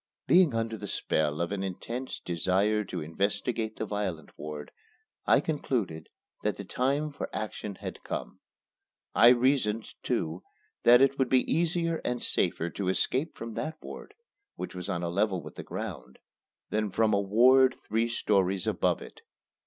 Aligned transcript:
Being 0.25 0.55
under 0.55 0.77
the 0.77 0.87
spell 0.87 1.41
of 1.41 1.51
an 1.51 1.61
intense 1.61 2.19
desire 2.19 2.83
to 2.85 3.01
investigate 3.03 3.75
the 3.75 3.85
violent 3.85 4.31
ward, 4.35 4.71
I 5.27 5.39
concluded 5.41 6.09
that 6.41 6.57
the 6.57 6.65
time 6.65 7.11
for 7.11 7.29
action 7.31 7.75
had 7.75 8.01
come. 8.03 8.39
I 9.13 9.27
reasoned, 9.27 9.93
too, 10.01 10.41
that 10.85 11.01
it 11.01 11.19
would 11.19 11.29
be 11.29 11.41
easier 11.43 12.01
and 12.03 12.19
safer 12.19 12.71
to 12.71 12.87
escape 12.89 13.37
from 13.37 13.53
that 13.53 13.77
ward 13.79 14.15
which 14.55 14.73
was 14.73 14.89
on 14.89 15.03
a 15.03 15.07
level 15.09 15.43
with 15.43 15.53
the 15.53 15.61
ground 15.61 16.17
than 16.71 16.89
from 16.89 17.13
a 17.13 17.21
ward 17.21 17.75
three 17.87 18.07
stories 18.09 18.65
above 18.65 19.03
it. 19.03 19.21